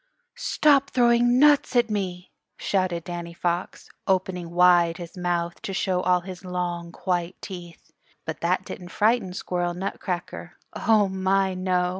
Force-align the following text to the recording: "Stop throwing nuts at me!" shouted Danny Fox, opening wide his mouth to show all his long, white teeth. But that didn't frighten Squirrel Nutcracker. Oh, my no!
"Stop 0.39 0.89
throwing 0.89 1.37
nuts 1.37 1.75
at 1.75 1.91
me!" 1.91 2.31
shouted 2.57 3.03
Danny 3.03 3.33
Fox, 3.35 3.87
opening 4.07 4.49
wide 4.49 4.97
his 4.97 5.15
mouth 5.15 5.61
to 5.61 5.75
show 5.75 6.01
all 6.01 6.21
his 6.21 6.43
long, 6.43 6.91
white 7.05 7.39
teeth. 7.39 7.91
But 8.25 8.41
that 8.41 8.65
didn't 8.65 8.89
frighten 8.89 9.31
Squirrel 9.31 9.75
Nutcracker. 9.75 10.57
Oh, 10.75 11.07
my 11.07 11.53
no! 11.53 11.89